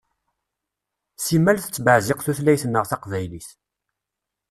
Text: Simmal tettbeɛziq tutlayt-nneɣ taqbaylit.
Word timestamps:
Simmal 1.25 1.57
tettbeɛziq 1.59 2.19
tutlayt-nneɣ 2.21 2.85
taqbaylit. 2.87 3.49